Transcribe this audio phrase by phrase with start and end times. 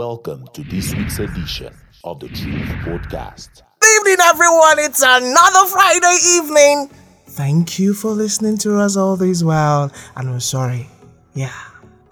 [0.00, 1.74] Welcome to this week's edition
[2.04, 3.60] of the Truth Podcast.
[3.80, 4.78] Good evening, everyone.
[4.78, 6.90] It's another Friday evening.
[7.26, 9.92] Thank you for listening to us all this while.
[10.16, 10.88] And we're sorry.
[11.34, 11.52] Yeah.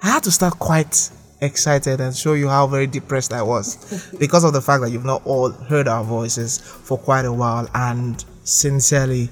[0.03, 4.45] I had to start quite excited and show you how very depressed I was because
[4.45, 7.70] of the fact that you've not all heard our voices for quite a while.
[7.75, 9.30] And sincerely,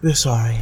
[0.00, 0.56] we're sorry.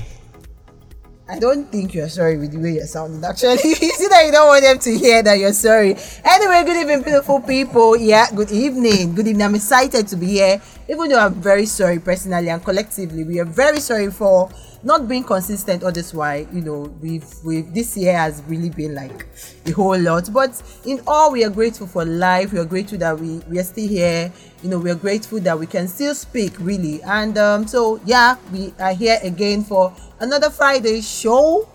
[1.31, 3.23] I don't think you're sorry with the way you're sounding.
[3.23, 5.95] Actually, you see that you don't want them to hear that you're sorry.
[6.25, 7.97] Anyway, good evening, beautiful people.
[7.97, 9.15] Yeah, good evening.
[9.15, 9.45] Good evening.
[9.47, 10.61] I'm excited to be here.
[10.89, 14.51] Even though I'm very sorry personally and collectively, we are very sorry for
[14.83, 15.83] not being consistent.
[15.83, 19.27] Or this why you know we've we've this year has really been like
[19.67, 20.33] a whole lot.
[20.33, 22.53] But in all, we are grateful for life.
[22.53, 24.33] We are grateful that we we are still here.
[24.63, 27.03] You know, we are grateful that we can still speak really.
[27.03, 31.69] And um, so yeah, we are here again for another Friday show.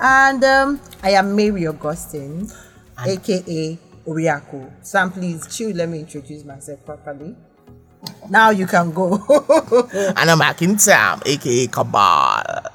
[0.00, 2.50] And um, I am Mary Augustine,
[3.06, 4.70] aka Oriako.
[4.84, 5.70] Sam, please chill.
[5.70, 7.36] Let me introduce myself properly.
[8.30, 9.22] Now you can go.
[10.16, 12.70] And I'm Akin Sam, aka Kabal.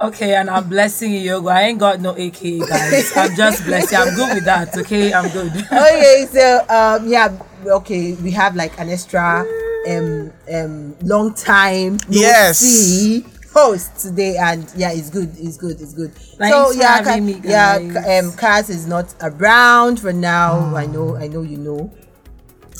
[0.00, 1.52] Okay, and I'm blessing you, Yogo.
[1.52, 3.12] I ain't got no AKA, guys.
[3.16, 3.98] I'm just blessing.
[3.98, 4.74] I'm good with that.
[4.78, 5.52] Okay, I'm good.
[5.72, 7.28] okay, so um, yeah,
[7.66, 9.44] okay, we have like an extra
[9.88, 12.58] um um long time no Yes.
[12.58, 16.14] see host today, and yeah, it's good, it's good, it's good.
[16.14, 20.74] Thanks so yeah, having Ka- me, yeah, um, Kaz is not around for now.
[20.74, 21.92] I know, I know, you know.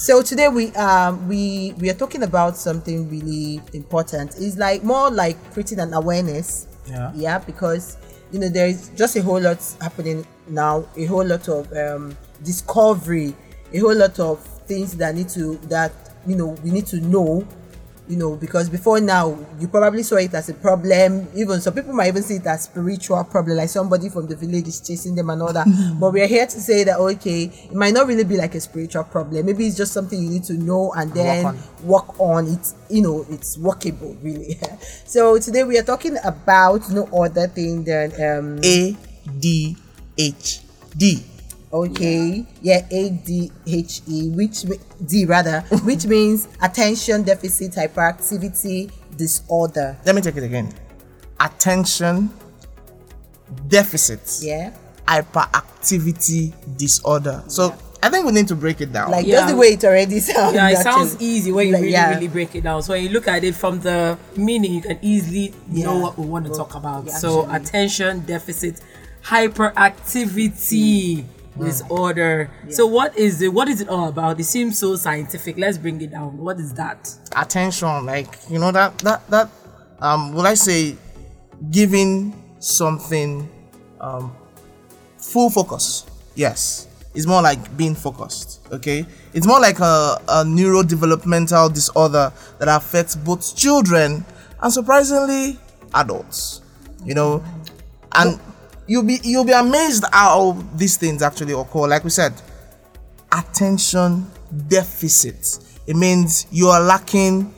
[0.00, 4.34] So today we um we we are talking about something really important.
[4.38, 6.66] It's like more like creating an awareness.
[6.88, 7.12] Yeah.
[7.14, 7.98] Yeah, because
[8.32, 10.86] you know there is just a whole lot happening now.
[10.96, 13.36] A whole lot of um discovery,
[13.74, 15.92] a whole lot of things that need to that
[16.26, 17.46] you know we need to know.
[18.10, 21.28] You know, because before now you probably saw it as a problem.
[21.34, 24.66] Even some people might even see it as spiritual problem, like somebody from the village
[24.66, 25.66] is chasing them and all that.
[26.00, 28.60] but we are here to say that okay, it might not really be like a
[28.60, 29.46] spiritual problem.
[29.46, 31.58] Maybe it's just something you need to know and then on.
[31.84, 34.58] work on it you know it's workable really
[35.04, 38.96] so today we are talking about no other thing than um A
[39.38, 39.76] D
[40.18, 40.60] H
[40.96, 41.22] D.
[41.72, 43.50] okay yeah adhe
[44.34, 44.64] which
[45.06, 50.72] d rather which means attention deficit hyperactivity disorder Let me take it again.
[51.38, 52.30] Attention
[53.68, 54.40] deficit.
[54.42, 54.72] yeah
[55.06, 57.42] Hyperactivity disorder.
[57.48, 59.10] So I think we need to break it down.
[59.10, 59.40] like Yeah.
[59.40, 60.92] just the way it already sounds Yeah, it actually.
[60.92, 62.14] sounds easy when you Like, really, yeah.
[62.14, 62.82] really break it down.
[62.82, 66.26] So when you look at it from the meaning, you can easily know what we
[66.26, 67.06] want to talk about.
[67.06, 67.56] yeah, so actually.
[67.56, 68.80] attention deficit
[69.24, 71.24] hyperactivity
[71.66, 72.50] disorder.
[72.70, 73.52] So what is it?
[73.52, 74.38] What is it all about?
[74.40, 75.56] It seems so scientific.
[75.58, 76.36] Let's bring it down.
[76.38, 77.14] What is that?
[77.36, 79.48] attention like you know that that that
[80.00, 80.96] um would i say
[81.70, 83.48] giving something
[84.00, 84.34] um
[85.16, 91.72] full focus yes it's more like being focused okay it's more like a, a neurodevelopmental
[91.72, 94.24] disorder that affects both children
[94.62, 95.58] and surprisingly
[95.94, 96.62] adults
[97.04, 97.42] you know
[98.16, 98.40] and
[98.90, 102.32] you'll be you'll be amazed how these things actually occur like we said
[103.32, 104.26] attention
[104.66, 105.60] deficit.
[105.86, 107.54] It means you are lacking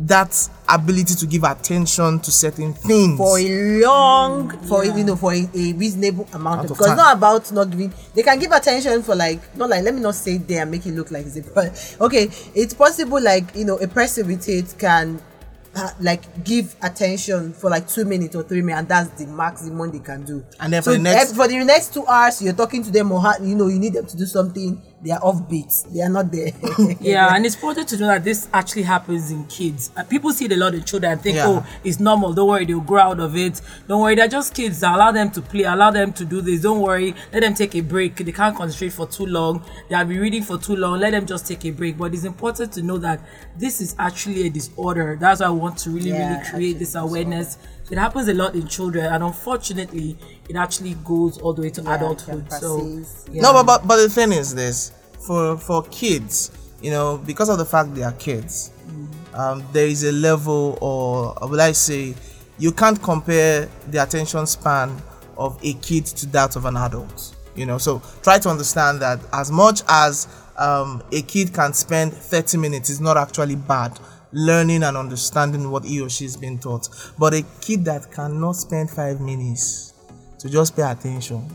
[0.00, 3.16] that ability to give attention to certain things.
[3.16, 6.88] for a long for you know for a, a reasonable amount Out of of because
[6.88, 6.96] time.
[6.96, 10.16] not about not giving they can give attention for like not like let me not
[10.16, 13.64] say there and make it look like it's a but okay it's possible like you
[13.64, 15.20] know a person with it can
[16.00, 19.98] like give attention for like two minutes or three minutes and that's the maximum they
[19.98, 20.44] can do.
[20.60, 23.10] And then for the next- eh, for the next two hours you're talking to them
[23.12, 26.08] or you know you need them to do something they are off beat they are
[26.08, 26.50] not there
[27.00, 29.90] Yeah, and it's important to know that this actually happens in kids.
[29.96, 31.46] Uh, people see it a lot in children and think, Yeah.
[31.48, 32.32] oh, it's normal.
[32.32, 33.60] Don't worry, they'll grow out of it.
[33.86, 34.82] Don't worry, they're just kids.
[34.82, 35.64] Allow them to play.
[35.64, 36.62] Allow them to do this.
[36.62, 37.14] Don't worry.
[37.32, 38.16] Let them take a break.
[38.16, 39.62] They can't concentrate for too long.
[39.88, 40.98] They have been reading for too long.
[41.00, 41.98] Let them just take a break.
[41.98, 43.20] But it's important to know that
[43.58, 45.16] this is actually a disorder.
[45.20, 47.58] That's why I want to really, Yeah, really create this awareness.
[47.90, 50.16] It happens a lot in children, and unfortunately,
[50.48, 52.50] it actually goes all the way to Yeah, adulthood.
[52.52, 53.42] So, yeah.
[53.42, 56.50] No, but, but but the thing is this for for kids,
[56.80, 58.70] you know, because of the fact they are kids,
[59.34, 62.14] um, there is a level, or will I say,
[62.58, 64.96] you can't compare the attention span
[65.36, 67.34] of a kid to that of an adult.
[67.54, 70.26] You know, so try to understand that as much as
[70.56, 73.98] um, a kid can spend 30 minutes is not actually bad
[74.34, 76.88] learning and understanding what he or she is being taught,
[77.18, 79.94] but a kid that cannot spend five minutes
[80.38, 81.48] to just pay attention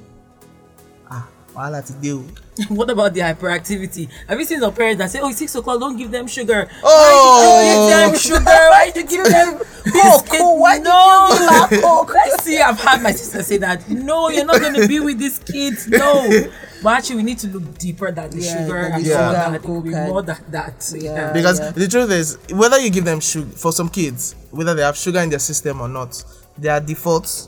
[1.56, 2.24] wahala ti dey o.
[2.76, 4.10] what about the hyperactivity?
[4.28, 7.40] Have you seen some parents that say, "Oh, six o'clock, don't give them sugar." Oh.
[7.40, 8.46] Why you give them sugar?
[8.46, 10.42] Why you give them biscuit?
[10.42, 11.28] Why no.
[11.32, 11.38] you
[11.70, 12.14] give her Coke?
[12.14, 12.60] Let's see.
[12.60, 13.88] I've had my sister say that.
[13.90, 15.88] No, you're not going to be with these kids.
[15.88, 16.28] No.
[16.84, 19.32] But actually, we need to look deeper than the Yeah, sugar than and the all
[19.34, 19.48] that.
[19.48, 20.92] and It could be Coke and- more than that.
[20.96, 21.32] Yeah.
[21.34, 21.72] because yeah.
[21.72, 25.20] the truth is whether you give them sugar for some kids whether they have sugar
[25.20, 26.24] in their system or not
[26.58, 27.48] their defaults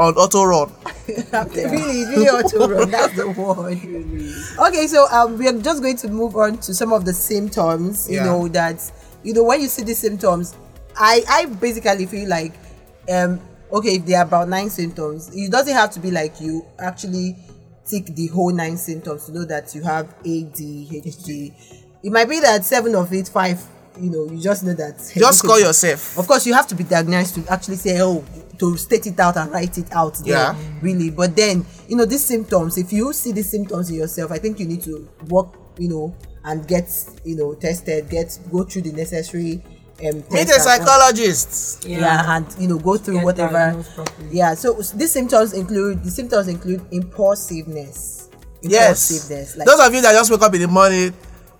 [0.00, 0.72] on auto run
[1.54, 2.90] really, really auto run.
[2.90, 3.28] That's the
[4.56, 4.68] word.
[4.68, 8.08] Okay, so um, we are just going to move on to some of the symptoms.
[8.08, 8.24] You Yeah.
[8.26, 8.80] know that
[9.22, 10.54] you know when you see these symptoms,
[10.96, 12.52] I I basically feel like
[13.12, 13.40] um
[13.72, 17.36] okay if there are about nine symptoms, it doesn't have to be like you actually
[17.86, 21.52] tick the whole nine symptoms to know that you have ADHD.
[22.02, 23.60] It might be that seven of it, five.
[24.00, 24.96] You know, you just know that.
[25.14, 28.24] just call yourself Of course, you have to be diagnosed to actually say, oh,
[28.60, 30.14] to state it out and write it out.
[30.24, 30.56] there, Yeah.
[30.80, 31.10] Really.
[31.10, 34.60] But then, you know, these symptoms, if you see these symptoms in yourself, I think
[34.60, 35.48] you need to work,
[35.78, 36.14] you know,
[36.44, 36.88] and get,
[37.24, 39.62] you know, tested, get, go through the necessary
[40.00, 42.36] um, meet tests a and all- psychologist yeah.
[42.36, 43.84] and you know go through Get whatever
[44.30, 48.30] yeah so these symptoms include the symptoms include impulsiveness
[48.62, 51.12] yes like those of you that just wake up in the morning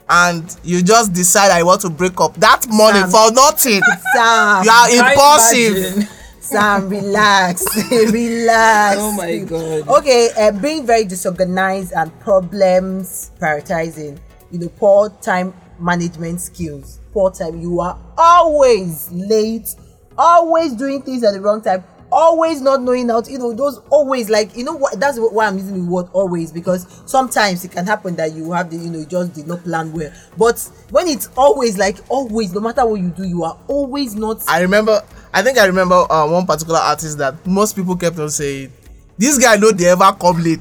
[0.09, 3.11] and you just decide i want to break up that morning Sam.
[3.11, 3.83] for nothing
[4.15, 6.09] Sam, you are Can impulsive imagine?
[6.51, 8.97] Sam, relax, relax.
[8.99, 9.87] Oh my God.
[9.87, 14.19] Okay, uh, being very disorganized and problems prioritizing.
[14.51, 16.99] You know, poor time management skills.
[17.13, 17.61] Poor time.
[17.61, 19.77] You are always late,
[20.19, 23.31] always doing things at the wrong time, always not knowing how to.
[23.31, 24.99] You know, those always like you know what.
[24.99, 28.71] That's why I'm using the word always because sometimes it can happen that you have
[28.71, 30.11] the you know you just did not plan well.
[30.37, 30.59] But
[30.91, 34.61] when it's always like always, no matter what you do, you are always not i
[34.61, 35.01] remember
[35.33, 38.73] i think i remember uh, one particular artist that most people kept on saying
[39.19, 40.61] this guy no dey ever come late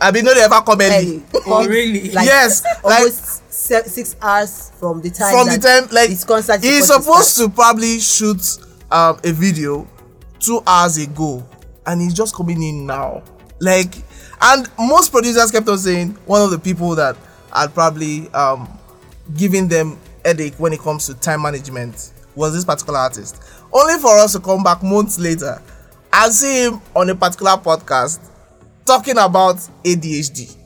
[0.00, 1.22] i mean no dey ever come early.
[1.46, 2.10] Oh, really?
[2.10, 5.32] Like, Yes, like- almost se- six hours from the time.
[5.34, 8.40] from the time like his concert he's supposed to to probably shoot
[8.90, 9.86] um a video
[10.38, 11.44] two hours ago
[11.86, 13.22] and he's just coming in now
[13.60, 13.94] like
[14.40, 17.14] and most producers kept on saying one of the people that
[17.52, 18.66] had probably um
[19.36, 24.18] giving them headache when it comes to time management was this particular artist only for
[24.18, 25.60] us to come back months later
[26.12, 28.20] and see him on a particular podcast
[28.84, 30.56] talking about adhd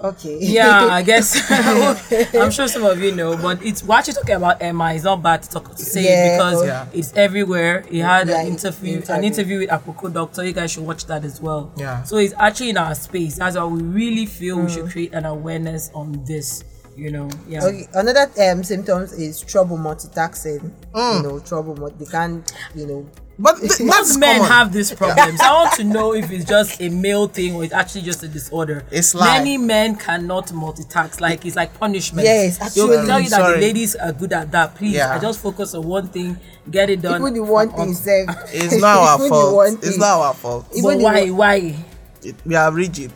[0.00, 0.38] Okay.
[0.40, 1.34] yeah, I guess
[2.36, 4.94] I'm sure some of you know, but it's we're actually talking about Emma.
[4.94, 6.86] It's not bad to talk to say Yeah, it because yeah.
[6.92, 7.82] it's everywhere.
[7.90, 9.24] He had Yeah, an interview, an interview.
[9.26, 10.44] interview with Apoko Doctor.
[10.44, 11.72] You guys should watch that as well.
[11.76, 12.04] Yeah.
[12.04, 13.38] So it's actually in our space.
[13.38, 14.70] That's why we really feel we Mm.
[14.74, 16.62] should create an awareness on this.
[16.98, 17.64] You know, yeah.
[17.64, 20.72] Okay, another um symptoms is trouble multitasking.
[20.92, 21.16] Mm.
[21.16, 22.42] You know, trouble mul- they can't,
[22.74, 23.08] you know,
[23.38, 24.50] but th- that's Most men common.
[24.50, 25.36] have this problem.
[25.36, 28.24] So I want to know if it's just a male thing or it's actually just
[28.24, 28.82] a disorder.
[28.90, 31.20] It's like- Many men cannot multitask.
[31.20, 32.26] Like it's like punishment.
[32.26, 33.54] Yes, They'll tell you that Sorry.
[33.54, 34.74] the ladies are good at that.
[34.74, 35.14] Please, Yeah.
[35.14, 36.36] I just focus on one thing,
[36.68, 37.20] get it done.
[37.22, 38.26] even the one and thing on- said.
[38.52, 41.20] it's not our even the one fault it's not our fault But even the why?
[41.30, 41.76] one- Why?
[42.24, 43.12] it, we are rigid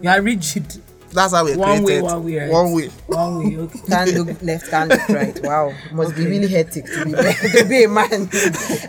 [0.00, 0.64] We are rigid.
[1.16, 2.50] That's how we One way, one way, right?
[2.50, 3.56] one way One way.
[3.66, 3.78] Okay.
[3.88, 5.40] Can't look left, can't look right.
[5.42, 7.12] Wow, must be really hectic to be
[7.58, 8.28] to be a man.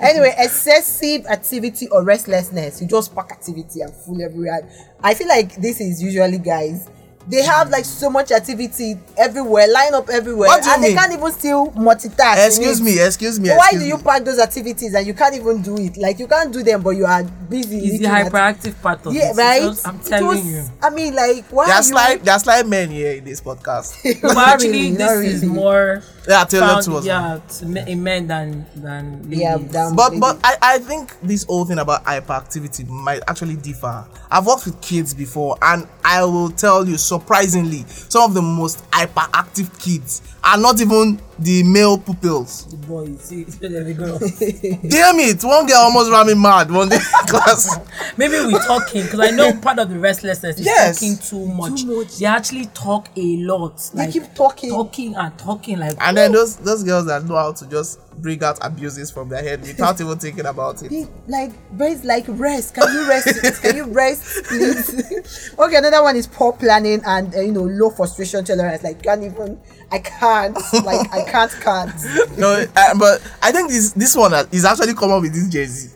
[0.02, 2.82] anyway, excessive activity or restlessness.
[2.82, 4.68] You just pack activity and full everywhere.
[5.02, 6.88] I feel like this is usually guys.
[7.30, 10.94] They have like so much activity everywhere, line up everywhere, What do you and they
[10.94, 12.46] can't even still multitask.
[12.48, 15.62] excuse me excuse me Why excuse do you pack those activities and you can't even
[15.62, 15.98] do it?
[15.98, 17.80] Like you can't do them, but you are busy.
[17.80, 19.36] It's the looking at- hyperactive part of Yeah, it.
[19.36, 19.62] right.
[19.62, 20.64] Just- I'm telling was- you.
[20.82, 21.90] I mean, like why there are are you?
[21.90, 25.54] slight there are slight men here in this podcast But actually, this not is really.
[25.54, 29.40] more yeah tell found, to us yeah, to me- in men than than ladies.
[29.40, 29.96] Yeah, damn.
[29.96, 30.20] but maybe.
[30.22, 34.06] but I, I think this whole thing about hyperactivity might actually differ.
[34.30, 38.90] I've worked with kids before, and I will tell you, surprisingly, some of the most
[38.92, 42.66] hyperactive kids are not even the male pupils.
[42.66, 44.18] The boys, see, there we go.
[44.18, 45.44] Damn it!
[45.44, 47.78] One girl almost ran me mad one day because
[48.18, 51.00] Maybe we're talking because I know part of the restlessness is Yes.
[51.00, 51.82] talking too much.
[51.84, 52.18] Too much.
[52.18, 53.78] They actually talk a lot.
[53.94, 54.70] They keep talking.
[54.72, 55.96] talking and talking like.
[56.02, 59.44] and then those those girls that know how to just bring out abuses from their
[59.44, 60.90] head without even thinking about it.
[60.90, 66.16] They, like rest like rest can you rest can you rest please okay another one
[66.16, 69.60] is poor planning and uh, you know low frustration tolerance like can't even
[69.92, 74.66] i can't like i can't can't No, uh, but I think this this one is
[74.66, 75.90] actually common with this Gen Z.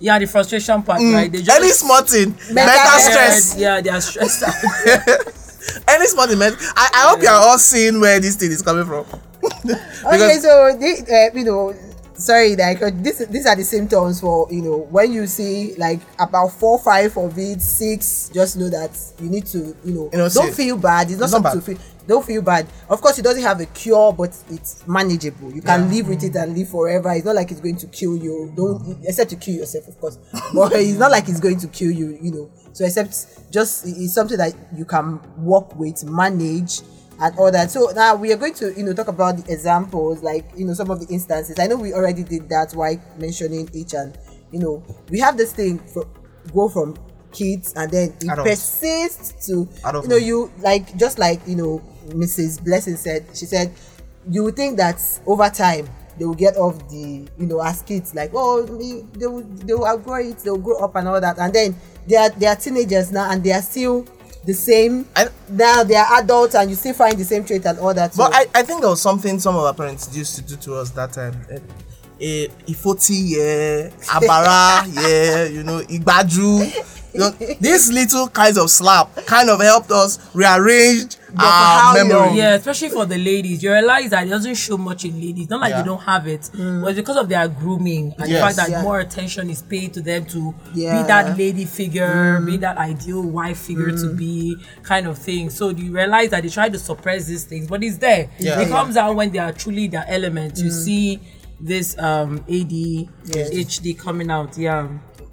[0.00, 1.30] yeah, the frustration part, right?
[1.30, 3.56] They just Any small thing, mental Mental stress.
[3.58, 4.54] Yeah, they are stressed out.
[5.88, 8.62] Any small thing, men- I, I hope you are all seeing where this thing is
[8.62, 9.04] coming from.
[10.06, 11.74] okay so the, uh, you know
[12.20, 16.00] sorry like uh, this these are the symptoms for you know when you see like
[16.18, 18.90] about four five of it six just know that
[19.20, 21.10] you need to you know, don't feel bad.
[21.10, 22.66] It's not it's not something to feel don't feel bad.
[22.88, 25.52] Of course it doesn't have a cure but it's manageable.
[25.52, 27.12] You can live with it and live forever.
[27.12, 28.52] It's not like it's going to kill you.
[28.56, 30.18] Don't except to kill yourself of course.
[30.54, 32.50] But it's not like it's going to kill you you know.
[32.72, 36.80] So except just it's something that you can work with manage
[37.20, 37.70] and all that.
[37.70, 40.74] So now we are going to, you know, talk about the examples, like you know,
[40.74, 41.58] some of the instances.
[41.58, 44.16] I know we already did that while mentioning each and
[44.50, 46.06] you know, we have this thing for
[46.52, 46.96] go from
[47.32, 48.50] kids and then it Adults.
[48.50, 50.02] persists to Adulthood.
[50.04, 52.62] you know, you like just like you know, Mrs.
[52.64, 53.72] Blessing said, she said,
[54.28, 58.14] you would think that over time they will get off the you know as kids
[58.14, 61.38] like oh they will they will outgrow it they will grow up and all that
[61.38, 61.74] and then
[62.06, 64.04] they are they are teenagers now and they are still
[64.44, 65.06] the same
[65.50, 68.34] now they are adults and you still find the same trait and all that But
[68.34, 70.90] I, I think there was something some of our parents used to do to us
[70.92, 71.34] that time.
[71.50, 71.58] Eh,
[72.20, 76.96] eh, Ifoti, yeah, Abara, yeah, you know, Igbaju.
[77.12, 77.30] You know,
[77.60, 82.14] these little kinds of slap kind of helped us rearrange our ah, memory.
[82.14, 82.36] long?
[82.36, 83.62] Yeah, especially for the ladies.
[83.62, 85.48] You realize that it doesn't show much in ladies.
[85.48, 85.82] Not like Yeah.
[85.82, 86.82] they don't have it, mm.
[86.82, 88.40] but it's because of their grooming and Yes.
[88.40, 88.82] the fact that Yeah.
[88.82, 91.02] more attention is paid to them to Yeah.
[91.02, 92.46] be that lady figure, mm.
[92.46, 94.16] be that ideal wife figure to mm.
[94.16, 95.50] be kind of thing.
[95.50, 98.28] So you realize that they try to suppress these things, but it's there.
[98.38, 98.60] Yeah.
[98.60, 100.58] It comes out when they are truly their element.
[100.58, 101.20] You see
[101.60, 104.56] this um ADHD coming out.
[104.56, 104.88] Yeah.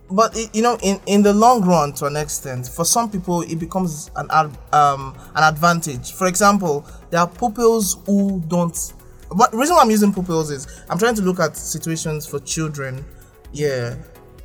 [0.10, 3.42] But it, you know in in the long run to an extent for some people
[3.42, 6.14] it becomes an ad- um an advantage.
[6.14, 8.94] For example there are pupils who don't
[9.36, 12.40] but the reason why i'm using pupils is i'm trying to look at situations for
[12.40, 13.04] children.
[13.52, 13.96] Yeah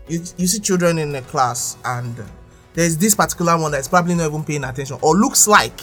[0.08, 2.20] you, you see children in a class and
[2.74, 5.80] there's this particular one that's probably not even paying attention or looks like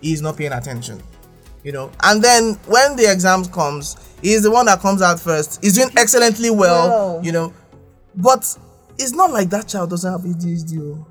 [0.00, 1.02] he's not paying attention
[1.64, 1.90] you know?
[2.04, 5.62] And then when the exams comes he's the one that comes out first.
[5.62, 7.20] He's doing excellently well.
[7.24, 7.52] you know?
[8.14, 8.56] But
[8.98, 10.78] it's not like that child doesn't have ADHD.
[10.80, 11.06] oh.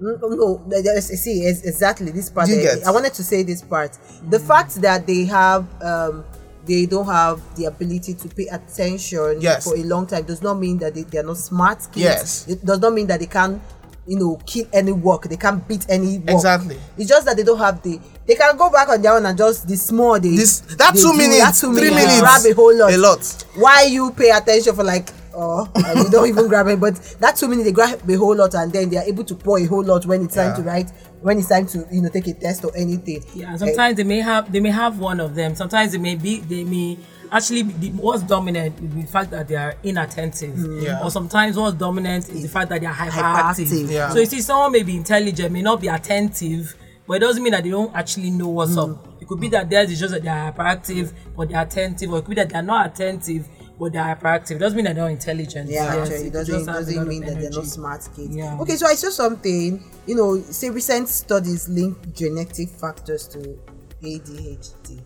[0.00, 2.46] No, no, th- th- see, it's exactly this part.
[2.46, 2.76] Do eh?
[2.86, 3.98] I wanted to say this part.
[4.30, 6.24] The fact that they have, um,
[6.66, 9.64] they don't have the ability to pay attention Yes.
[9.64, 11.96] for a long time does not mean that they, they are not smart kids.
[11.96, 12.48] Yes.
[12.48, 13.60] It does not mean that they can,
[14.06, 15.24] you know, kill any work.
[15.24, 16.28] They can't beat any work.
[16.30, 16.76] Exactly.
[16.96, 17.98] It's just that they don't have the.
[18.24, 20.36] They can go back on their own and just the small they.
[20.36, 22.92] This that they two do, minutes, that two three minutes, minutes, grab a whole lot.
[22.92, 23.44] A lot.
[23.56, 27.36] Why you pay attention for like oh and you don't even grab it but that
[27.36, 29.64] two minutes they grab a whole lot and then they are able to pour a
[29.64, 30.56] whole lot when it's time Yeah.
[30.56, 30.90] to write
[31.22, 34.04] when it's time to you know take a test or anything Yeah, and sometimes they
[34.04, 35.54] may have they may have one of them.
[35.54, 36.98] Sometimes they may be they may
[37.30, 40.54] actually be, the, what's dominant is the fact that they are inattentive.
[40.54, 40.82] Mm.
[40.82, 41.02] Yeah.
[41.02, 43.66] Or sometimes what's dominant is the fact that they are hyperactive.
[43.66, 43.90] Hyperactive.
[43.90, 44.08] Yeah.
[44.10, 46.74] So you see, someone may be intelligent, may not be attentive,
[47.06, 48.92] but it doesn't mean that they don't actually know what's mm.
[48.94, 49.20] up.
[49.20, 52.18] It could be that theirs is just that they are hyperactive, but they're attentive, or
[52.18, 53.48] it could be that they're not attentive,
[53.78, 54.52] but they're hyperactive.
[54.52, 55.70] It doesn't mean that they're not intelligent.
[55.70, 58.34] yeah, Yes, actually, it doesn't, have doesn't mean that they're not smart kids.
[58.36, 58.58] Yeah.
[58.60, 63.58] Okay, so I saw something, you know, say recent studies link genetic factors to
[64.02, 65.00] ADHD.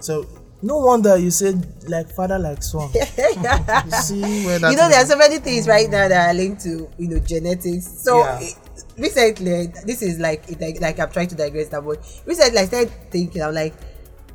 [0.00, 0.26] So
[0.62, 2.90] no wonder you said like father like son.
[2.94, 3.02] you
[3.92, 6.34] see where that you know, is- there are so many things right now that are
[6.34, 7.86] linked to you know genetics.
[8.02, 8.38] So Yeah.
[8.42, 8.50] eh,
[8.98, 12.66] recently, this is like it, like, like I'm trying to digress that, but recently I
[12.66, 13.74] started thinking, I'm like,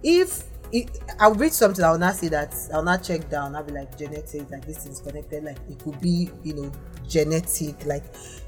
[0.04, 3.72] if it, I'll read something, I'll not say that, I'll not check down, I'll be
[3.74, 6.72] like genetics, like this is connected, like it could be, you know,
[7.08, 8.04] genetic, like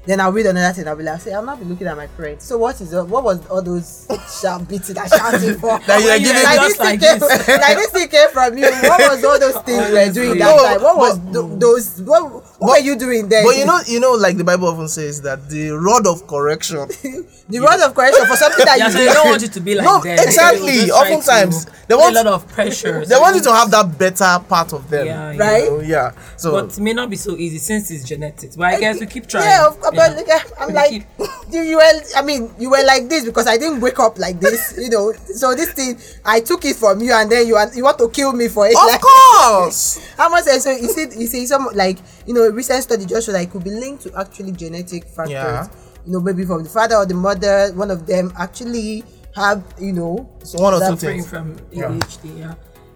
[0.06, 2.06] then I'll read another thing, I'll be like, say, I'll not be looking at my
[2.08, 2.46] parents.
[2.46, 4.06] So what is what was all those
[4.40, 5.78] shout beating and shouting for?
[5.80, 7.46] That you are giving- like, this like this.
[7.46, 8.64] came, like this thing came from you.
[8.64, 10.82] What was all those things we were doing that No, time?
[10.82, 12.02] What was but- th- those?
[12.02, 13.44] What, what were you doing then?
[13.44, 16.88] But you know, you know, like the Bible often says that the rod of correction.
[17.48, 19.08] the rod of correction for something that Yeah, you so did.
[19.08, 20.18] they don't want you to be like No, them.
[20.18, 20.66] exactly.
[20.66, 23.04] They will just try Oftentimes, they want- a lot of pressure.
[23.04, 25.06] they want you to have that better part of them.
[25.06, 25.64] Yeah, you Right?
[25.64, 26.12] know, Yeah.
[26.36, 28.56] So But it may not be so easy since it's genetics.
[28.56, 29.44] But I guess we keep trying.
[29.44, 30.92] Yeah, But like, I'm like,
[31.52, 31.92] you, you were.
[32.16, 34.74] I mean, you were like this because I didn't wake up like this.
[34.78, 35.12] You know.
[35.12, 38.08] So this thing, I took it from you, and then you want you want to
[38.10, 38.76] kill me for it.
[38.76, 39.98] of like, course.
[40.16, 40.46] How much?
[40.46, 43.32] Eh, so you see, you see, some like you know, a recent study just showed
[43.32, 45.32] that it could be linked to actually genetic factors.
[45.32, 45.68] Yeah.
[46.06, 49.04] You know, maybe from the father or the mother, one of them actually
[49.34, 50.28] have you know.
[50.44, 51.28] So one or two things.
[51.28, 52.38] from ADHD.
[52.38, 52.54] Yeah.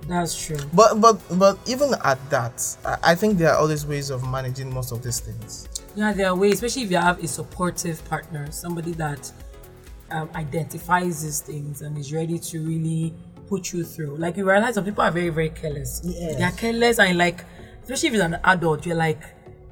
[0.09, 0.59] that's true.
[0.73, 4.73] But but but even at that, I, I think there are always ways of managing
[4.73, 5.69] most of these things.
[5.97, 9.31] Yeah, there are ways, especially if you have a supportive partner, somebody that
[10.11, 13.15] um, identifies these things and is ready to really
[13.47, 14.17] put you through.
[14.17, 16.01] Like you realize some people are very, very careless.
[16.05, 16.37] Yes.
[16.37, 17.45] They are careless and like,
[17.83, 19.23] especially if you're an adult, you're like,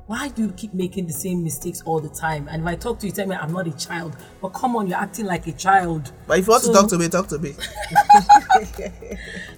[0.06, 2.46] why do you keep making the same mistakes all the time?
[2.50, 4.16] And if I talk to you, tell me I'm not a child.
[4.42, 6.12] But come on, you're acting like a child.
[6.26, 7.54] But if you want So- to talk to me, talk to me.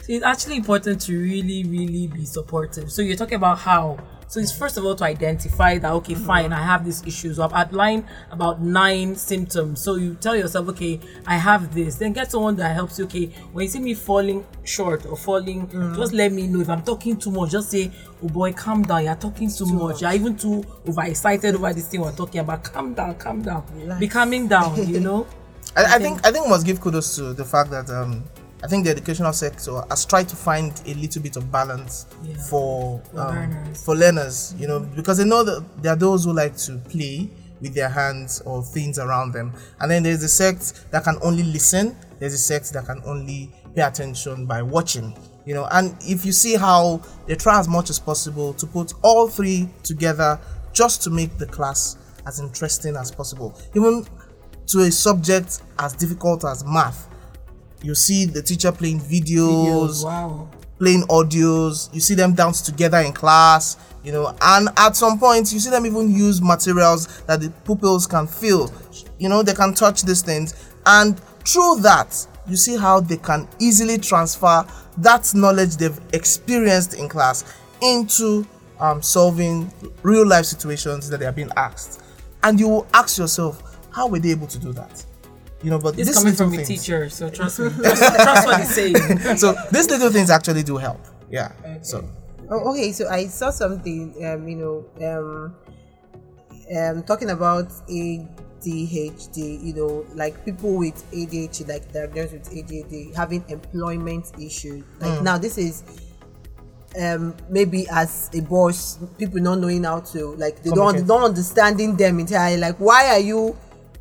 [0.04, 2.92] So it's actually important to really, really be supportive.
[2.92, 3.99] So you're talking about how.
[4.28, 7.36] So it's first of all to identify that okay, fine, I have these issues.
[7.36, 9.80] So I've outlined about nine symptoms.
[9.80, 11.96] So you tell yourself, okay, I have this.
[11.96, 13.04] Then get someone that helps you.
[13.04, 16.60] Okay, when you see me falling short or falling, just let me know.
[16.60, 17.90] If I'm talking too much, just say,
[18.22, 19.04] oh boy, calm down.
[19.04, 20.02] You're talking too, much.
[20.02, 22.64] You're even too overexcited over this thing we're talking about.
[22.64, 23.64] Calm down, calm down.
[23.98, 24.88] Be calming down.
[24.88, 25.26] You know.
[25.76, 28.22] I, I think I think we must give kudos to the fact that um,
[28.64, 32.35] I think the educational sector has tried to find a little bit of balance Yeah.
[32.49, 33.85] for For um, learners.
[33.85, 37.28] for learners, you know, because they know that there are those who like to play
[37.61, 41.42] with their hands or things around them, and then there's a sect that can only
[41.42, 41.94] listen.
[42.18, 45.14] There's a sect that can only pay attention by watching.
[45.44, 48.94] You know, and if you see how they try as much as possible to put
[49.02, 50.40] all three together
[50.73, 54.06] just to make the class as interesting as possible, even
[54.68, 57.11] to a subject as difficult as math.
[57.84, 60.48] You see the teacher playing videos, Wow.
[60.78, 65.52] playing audios, you see them dance together in class, you know, and at some point
[65.52, 68.72] you see them even use materials that the pupils can feel.
[69.18, 70.54] You know, they can touch these things,
[70.86, 74.64] and through that, you see how they can easily transfer
[74.98, 77.44] that knowledge they've experienced in class
[77.82, 78.46] into
[78.80, 79.70] um, solving
[80.02, 82.00] real life situations that they are being asked.
[82.42, 85.04] And you will ask yourself, how were they able to do that?
[85.64, 87.71] You know, but This these coming little from a teacher, so trust me.
[87.83, 89.37] Trust, trust what he's saying.
[89.42, 91.00] so these little things actually do help.
[91.30, 91.52] Yeah.
[91.80, 92.04] So
[92.50, 95.54] Oh, okay, so I saw something, um, you know, um,
[96.76, 103.44] um, talking about ADHD, you know, like people with ADHD, like diagnosed with ADHD, having
[103.49, 104.85] employment issues.
[105.00, 105.83] Like now, this is
[107.00, 111.09] um maybe as a boss people not knowing how to like they don't Communicate.
[111.09, 113.56] don't understanding them entirely like why are you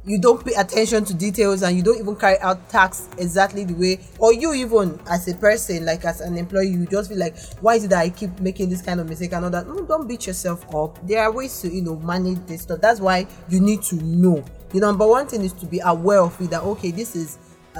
[0.05, 3.73] you don't pay attention to details and you don't even carry out tasks exactly the
[3.73, 7.37] way or you even as a person like as an employee you just feel like
[7.61, 9.67] why that i keep making this kind of mistake and all that?
[9.67, 11.05] No don't beat yourself up.
[11.07, 12.81] There are ways to you know manage this stuff.
[12.81, 14.43] That's why you need to know.
[14.69, 17.37] The number one thing is to be aware of it that okay this is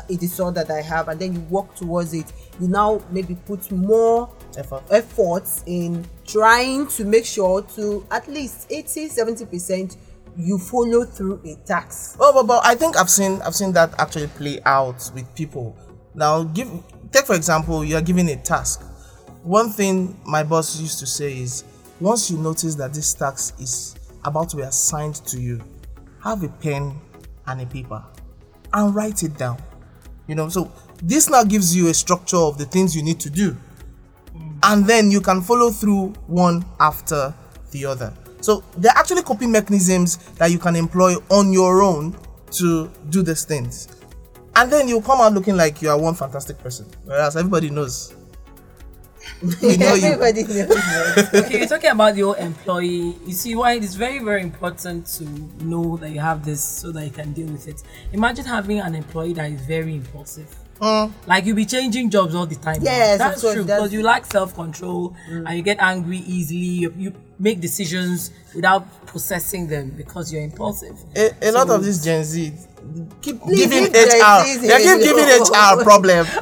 [0.10, 2.32] a disorder that i have and then you work towards it.
[2.60, 4.84] You now maybe put more Effort.
[4.92, 9.98] efforts in trying to make sure to at least 80 70 percent
[10.38, 13.94] you follow through a task Oh, but, but I think I've seen I've seen that
[14.00, 15.78] actually play out with people.
[16.16, 16.70] Now, give
[17.12, 18.84] take for example, you are given a task.
[19.44, 21.64] One thing my boss used to say is,
[22.00, 25.62] once you notice that this task is about to be assigned to you,
[26.24, 27.00] have a pen
[27.48, 28.04] and a paper
[28.72, 29.62] and write it down.
[30.28, 33.30] You know, so this now gives you a structure of the things you need to
[33.30, 33.58] do,
[34.64, 37.34] and then you can follow through one after
[37.72, 38.14] the other.
[38.44, 42.14] So there are actually coping mechanisms that you can employ on your own
[42.52, 43.88] to do these things.
[44.58, 46.86] And then you come out looking like you are one fantastic person.
[47.06, 48.14] Whereas everybody knows.
[49.42, 50.08] We know you.
[50.08, 53.16] everybody knows okay, you're talking about your employee.
[53.26, 55.24] You see why it is very, very important to
[55.64, 57.82] know that you have this so that you can deal with it.
[58.12, 60.54] Imagine having an employee that is very impulsive.
[60.84, 61.10] Uh-huh.
[61.28, 62.84] Like you'll be changing jobs all the time.
[62.84, 62.92] now.
[62.92, 63.64] Yes, that's course, true.
[63.64, 65.48] Because you lack self control mm.
[65.48, 66.60] and you get angry easily.
[66.84, 70.98] You, you make decisions without processing them because you're impulsive.
[71.16, 72.54] A, a lot of this Gen Z
[73.22, 74.44] keep giving leave Gen HR.
[74.44, 75.80] They keep giving alone.
[75.80, 76.26] HR problem.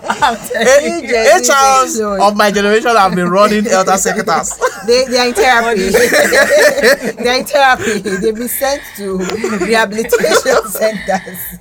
[0.81, 4.57] Leave HRs of my generation have been running elder secretars.
[4.85, 5.89] they, they are in therapy
[7.23, 9.17] they are in therapy they've been sent to
[9.65, 11.59] rehabilitation centers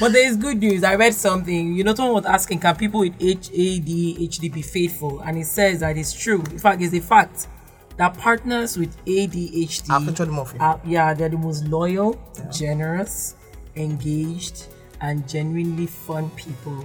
[0.00, 0.84] But there is good news.
[0.84, 1.74] I read something.
[1.74, 5.20] You know, someone was asking, can people with ADHD be faithful?
[5.20, 6.40] And it says that it's true.
[6.50, 7.48] In fact, it's a fact
[7.96, 12.18] that partners with ADHD Are actually are- yeah, they're the most loyal,
[12.52, 13.34] generous,
[13.76, 14.66] engaged,
[15.00, 16.84] and genuinely fun people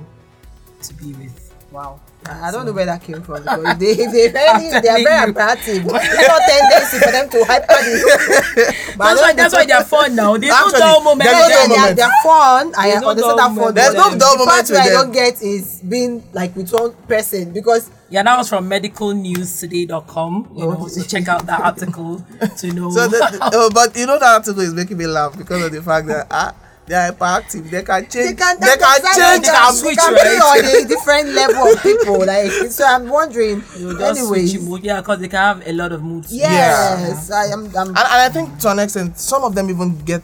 [0.83, 1.47] to be with.
[1.71, 2.01] Wow.
[2.25, 5.25] I I don't know where that came from because they they very they are very
[5.25, 5.31] you.
[5.31, 5.85] attractive.
[5.85, 10.15] It's not tendency for them to hyper the But That's why, that's why they're fun
[10.15, 10.35] now.
[10.37, 11.29] There's Actually, no dull moment.
[11.29, 11.95] there's no, no they, dull they, are, moment.
[11.95, 12.73] they are fun.
[12.77, 13.55] I There's no understand dull that fun.
[13.55, 13.75] moment.
[13.75, 16.73] There's no but dull the moment part where I don't get is being like with
[16.73, 20.51] one person because Yeah, that was from medicalnewstoday.com.
[20.55, 22.23] You know, to check out that article
[22.57, 22.91] to know.
[22.91, 25.71] So, the, the- uh, but you know that article is making me laugh because of
[25.71, 26.53] the fact that ah,
[26.87, 27.69] they are hyperactive.
[27.69, 28.13] They can change.
[28.13, 30.61] they can, They can change they can and switch, They can right?
[30.61, 32.19] be on a different level of people.
[32.25, 33.63] Like so, I'm wondering.
[33.77, 34.83] You just Anyways, switch mood.
[34.83, 36.33] Yeah, because they can have a lot of moods.
[36.33, 37.65] yes, I am.
[37.77, 40.23] I'm, And, and I think to an extent, some of them even get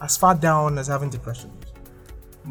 [0.00, 1.50] as far down as having depression.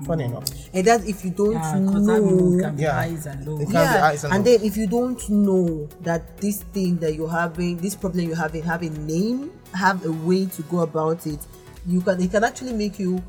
[0.06, 0.45] Funny enough.
[0.74, 2.93] and that if you don't Yeah, because that mood know can be Yeah.
[2.93, 3.60] highs and lows.
[3.60, 7.13] It can be yeah and and then if you don't know that this thing that
[7.13, 11.28] you're having this problem you're having have a name have a way to go about
[11.28, 11.39] it
[11.87, 13.21] you can it can actually make you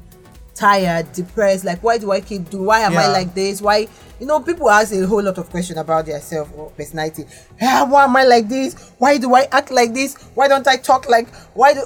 [0.54, 3.86] tired depressed like why do i keep doing why am i like this why
[4.20, 7.24] you know people ask a whole lot of questions about themselves or personality
[7.62, 10.76] ah, why am i like this why do i act like this why don't i
[10.76, 11.80] talk like why do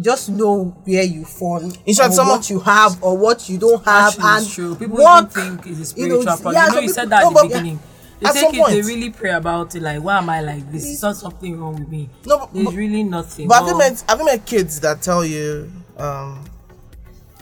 [0.00, 3.58] just know where you fall In short, or some what you have or what you
[3.58, 4.74] don't have and true.
[4.74, 6.54] People work, think it's a you know, spiritual problem.
[6.54, 7.78] yeah, you know, you said that no, at the beginning.
[8.18, 10.86] They At take it, they really pray about it, like, why am I like this?
[10.86, 12.08] Is not something wrong with me?
[12.24, 13.48] No, but- There's but- really nothing.
[13.48, 15.70] But have you met have you met kids that tell you,
[16.02, 16.44] um,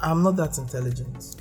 [0.01, 1.37] I'm not that intelligent?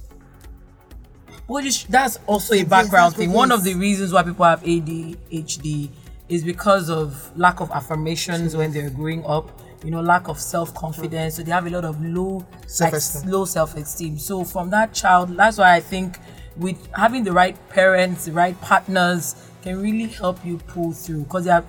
[1.48, 3.32] Well, you sh- that's also a background thing.
[3.32, 5.90] One of the reasons why people have ADHD
[6.28, 9.50] is because of lack of affirmations when they're growing up.
[9.84, 11.36] You know, lack of self confidence.
[11.38, 13.32] So they have a lot of low, Self-esteem.
[13.32, 14.20] low self esteem.
[14.20, 16.18] So from that child, that's why I think
[16.58, 21.24] with having the right parents, the right partners, can really help you pull through.
[21.24, 21.66] Because there are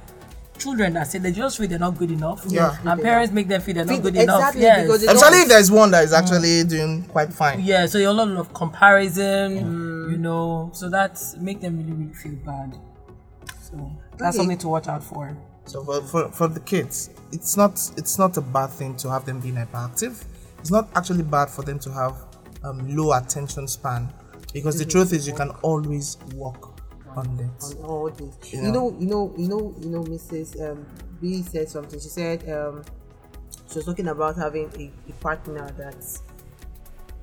[0.60, 2.44] children that say they just feel they're not good enough.
[2.46, 2.76] Yeah.
[2.84, 4.38] And parents make them feel they're not Feel- good enough.
[4.40, 4.82] exactly, Yes.
[4.82, 7.60] because they Especially if there's one that is actually doing quite fine.
[7.60, 9.56] Yeah, so you're a lot of comparison,
[10.10, 12.76] you know, so that's make them really, really feel bad.
[13.62, 14.42] So that's Okay.
[14.42, 15.36] something to watch out for.
[15.66, 19.24] So for, for, for the kids, it's not it's not a bad thing to have
[19.24, 20.24] them being hyperactive.
[20.58, 22.16] It's not actually bad for them to have
[22.64, 24.12] um, low attention span
[24.52, 26.69] because the truth is you can always work
[27.16, 28.52] on all this.
[28.52, 28.62] Yeah.
[28.62, 30.60] You know, you know, you know, you know, Mrs.
[30.60, 30.86] Um,
[31.20, 32.00] B said something.
[32.00, 32.82] She said um,
[33.70, 36.22] she was talking about having a, a partner that's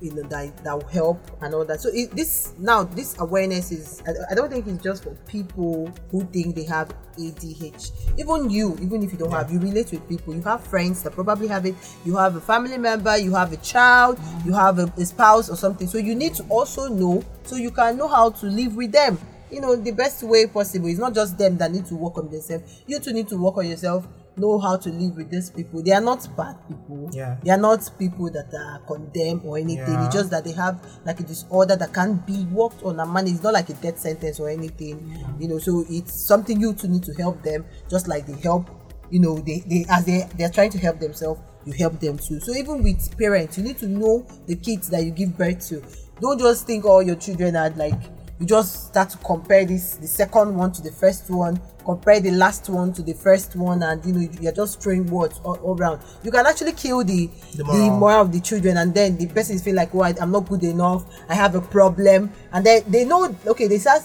[0.00, 1.80] you know that that will help and all that.
[1.80, 5.92] So it, this now this awareness is I, I don't think it's just for people
[6.10, 8.18] who think they have ADH.
[8.18, 10.34] Even you, even if you don't have, you relate with people.
[10.34, 11.74] You have friends that probably have it.
[12.04, 13.16] You have a family member.
[13.16, 14.18] You have a child.
[14.44, 15.88] You have a, a spouse or something.
[15.88, 19.18] So you need to also know so you can know how to live with them.
[19.50, 20.88] You know the best way possible.
[20.88, 22.82] It's not just them that need to work on themselves.
[22.86, 24.06] You too need to work on yourself.
[24.36, 25.82] Know how to live with these people.
[25.82, 27.10] They are not bad people.
[27.12, 27.38] Yeah.
[27.42, 29.94] They are not people that are condemned or anything.
[29.94, 30.06] Yeah.
[30.06, 33.36] It's just that they have like a disorder that can't be worked on and managed.
[33.36, 35.10] It's not like a death sentence or anything.
[35.10, 35.26] yeah.
[35.40, 38.68] You know, so it's something you too need to help them, just like they help.
[39.10, 42.38] You know, they, they as they they're trying to help themselves, you help them too.
[42.40, 45.82] So even with parents, you need to know the kids that you give birth to.
[46.20, 47.94] Don't just think all your children are like
[48.40, 52.30] you just start to compare this the second one to the first one compare the
[52.30, 55.76] last one to the first one and you know you're just throwing words all, all
[55.76, 57.90] around you can actually kill the The the moral.
[57.90, 58.20] moral.
[58.22, 61.34] of the children and then the person feel like oh i'm not good enough i
[61.34, 64.02] have a problem and then they know okay they start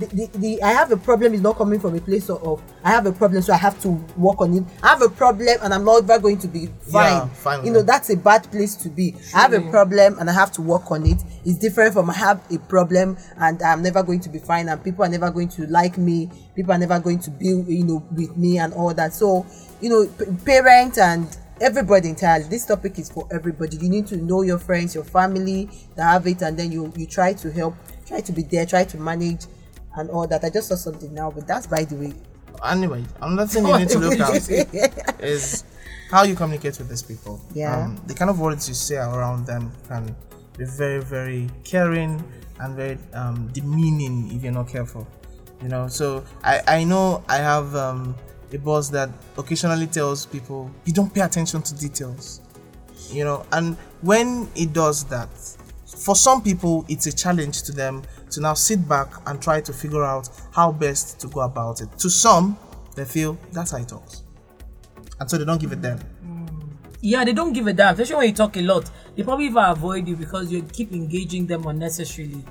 [0.00, 2.62] the, the, the I have a problem is not coming from a place of, of
[2.82, 4.64] I have a problem so I have to work on it.
[4.82, 7.12] I have a problem and I'm not ever going to be fine.
[7.12, 7.86] Yeah, fine you know that.
[7.86, 9.14] that's a bad place to be.
[9.34, 11.22] I have a problem and I have to work on it.
[11.44, 14.82] It's different from I have a problem and I'm never going to be fine and
[14.82, 16.30] people are never going to like me.
[16.56, 19.12] People are never going to be you know with me and all that.
[19.12, 19.46] So
[19.80, 24.16] you know p- parents and everybody entirely this topic is for everybody you need to
[24.16, 27.74] know your friends your family that have it and then you you try to help
[28.06, 29.44] try to be there try to manage
[29.96, 32.12] and all that i just saw something now but that's by the way
[32.64, 35.64] Anyway, another thing you need to look at is
[36.10, 37.40] how you communicate with these people.
[37.54, 37.84] Yeah.
[37.84, 40.14] Um, the kind of words you say around them can
[40.58, 42.22] be very, very caring
[42.58, 45.06] and very um, demeaning if you're not careful.
[45.62, 48.14] You know, so I, I know I have um,
[48.52, 52.40] a boss that occasionally tells people, you don't pay attention to details.
[53.10, 55.28] You know, and when it does that,
[56.00, 59.72] for some people, it's a challenge to them to now sit back and try to
[59.72, 61.98] figure out how best to go about it.
[61.98, 62.58] To some,
[62.96, 64.24] they feel that's how it talks.
[65.20, 65.98] And so they don't give it them.
[66.24, 66.72] Mm.
[67.02, 68.90] Yeah, they don't give a damn, especially when you talk a lot.
[69.14, 72.44] They probably even avoid you because you keep engaging them unnecessarily.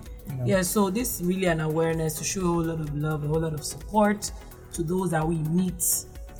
[0.45, 3.27] Yeah, so this is really an awareness to show a whole lot of love, a
[3.27, 4.31] whole lot of support
[4.73, 5.83] to those that we meet.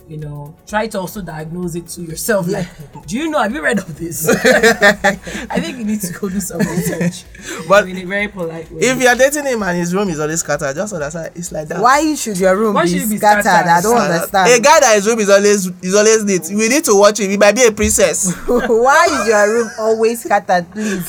[0.10, 2.48] You know, try to also diagnose it to yourself.
[2.50, 2.68] Like,
[3.06, 3.38] do you know?
[3.44, 4.28] Have you read of this?
[4.28, 7.26] I think you need to go do some research.
[7.68, 8.82] But in a very polite way.
[8.82, 11.80] If you're dating him and his room is always scattered, just understand it's like that.
[11.80, 13.70] why should your room Why be should be scattered scattered?
[13.70, 16.50] i don't Uh, understand A guy that his room is always is always neat.
[16.58, 17.30] We need to watch him.
[17.30, 18.34] He might be a princess.
[18.48, 21.08] why is your room always scattered please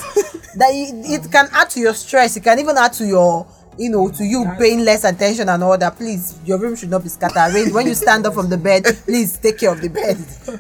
[0.57, 3.47] that it, it can add to your stress it can even add to your
[3.79, 7.03] you know to you paying less attention and all that please your room should not
[7.03, 9.89] be scattered Rain, when you stand up from the bed please take care of the
[9.89, 10.17] bed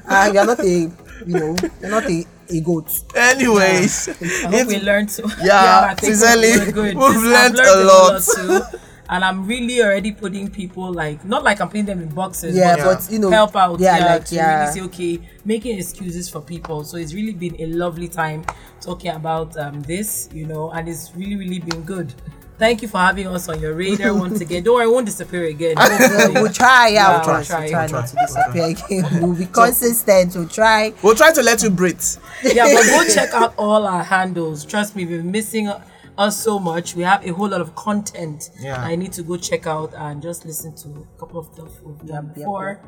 [0.06, 0.90] uh, you're not a you
[1.26, 5.22] know you're not a, a goat Anyways, I hope we learned to.
[5.42, 6.96] Yeah, I think sincerely, we're good.
[6.96, 8.22] we've I've learned a whole lot.
[8.22, 8.78] too.
[9.08, 12.56] And I'm really already putting people like not like I'm putting them in boxes.
[12.56, 12.84] yeah, Yeah.
[12.84, 13.78] but you know help out.
[13.80, 16.84] yeah, Yeah, like to yeah really say okay, making excuses for people.
[16.84, 18.44] So it's really been a lovely time
[18.80, 22.14] talking about um, this, you know, and it's really really been good.
[22.60, 24.62] Thank you for having us on your radar once again.
[24.62, 25.76] Don't worry, it won't disappear again.
[25.80, 29.22] We'll, we'll try, yeah, Yeah, we'll try, we'll try, we'll try not to disappear again.
[29.22, 30.34] We'll be consistent.
[30.34, 30.92] We'll try.
[31.02, 32.02] We'll try to let you breathe.
[32.44, 34.66] yeah, but go check out all our handles.
[34.66, 35.72] Trust me, we've been missing
[36.20, 36.94] us so much.
[36.94, 38.50] We have a whole lot of content.
[38.60, 38.80] Yeah.
[38.80, 42.06] I need to go check out and just listen to a couple of stuff we've
[42.06, 42.80] done before.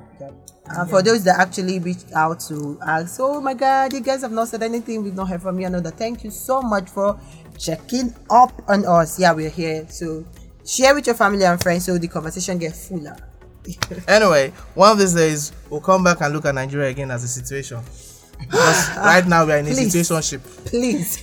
[0.67, 4.33] And for those that actually reached out to us, oh my God, you guys have
[4.33, 5.67] not said anything, we've not heard from you.
[5.67, 7.19] Another thank you so much for
[7.59, 9.19] checking up on us.
[9.19, 9.87] Yeah, we're here.
[9.89, 10.25] So
[10.65, 13.17] share with your family and friends so the conversation gets fuller.
[14.09, 17.29] Anyway, one of these days we'll come back and look at Nigeria again as a
[17.29, 17.81] situation.
[18.41, 19.95] Because right now we are in a Please.
[19.95, 20.41] situationship.
[20.67, 21.19] Please.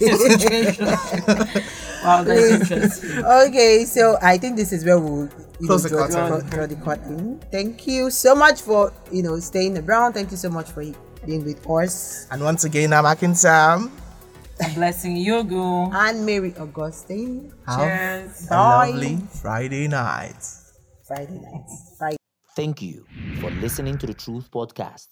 [2.03, 3.25] Wow, that's interesting.
[3.25, 6.49] okay, so I think this is where we'll you Close know, the draw, curtain.
[6.49, 7.39] draw, draw the curtain.
[7.51, 10.13] Thank you so much for you know staying around.
[10.13, 10.83] Thank you so much for
[11.25, 12.27] being with us.
[12.31, 13.91] And once again, I'm Akin Sam.
[14.75, 15.91] Blessing you, go.
[15.91, 17.51] And Mary Augustine.
[17.67, 18.47] Have Cheers.
[18.47, 18.89] a Bye.
[18.91, 20.39] lovely Friday night.
[21.07, 21.67] Friday night.
[21.97, 22.17] Friday.
[22.55, 23.05] Thank you
[23.41, 25.07] for listening to the Truth Podcast.